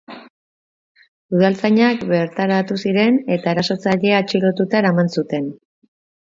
[1.39, 5.51] Udaltzainak bertaratu ziren eta erasotzailea atxilotuta eraman zuten.